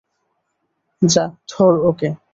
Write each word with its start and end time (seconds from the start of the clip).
যা, 1.01 1.23
ধর 1.49 1.73
ওকে। 1.89 2.09